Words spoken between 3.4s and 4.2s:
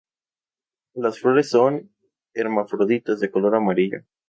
amarillo.